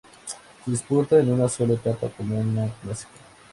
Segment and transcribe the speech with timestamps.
[0.65, 3.11] Se disputa en una sola etapa, como una clásica.